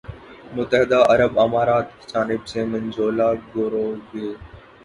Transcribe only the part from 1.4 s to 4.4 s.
امارات کی جانب سے منجولا گوروگے